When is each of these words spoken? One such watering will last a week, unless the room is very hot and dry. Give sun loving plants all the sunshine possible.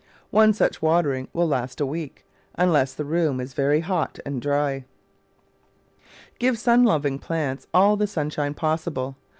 One 0.31 0.51
such 0.51 0.81
watering 0.81 1.27
will 1.31 1.47
last 1.47 1.79
a 1.79 1.85
week, 1.85 2.25
unless 2.55 2.91
the 2.95 3.05
room 3.05 3.39
is 3.39 3.53
very 3.53 3.81
hot 3.81 4.17
and 4.25 4.41
dry. 4.41 4.85
Give 6.39 6.57
sun 6.57 6.83
loving 6.83 7.19
plants 7.19 7.67
all 7.71 7.95
the 7.97 8.07
sunshine 8.07 8.55
possible. 8.55 9.15